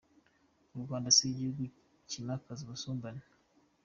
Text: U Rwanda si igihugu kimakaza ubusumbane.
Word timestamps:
U 0.75 0.77
Rwanda 0.83 1.09
si 1.15 1.21
igihugu 1.31 1.61
kimakaza 2.09 2.61
ubusumbane. 2.63 3.21